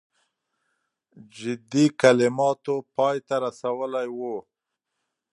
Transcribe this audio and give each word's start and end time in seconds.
جدي 1.37 1.85
کلماتو 2.01 2.75
پای 2.95 3.17
ته 3.27 3.35
رسولی 3.45 4.07
وو. 4.17 4.35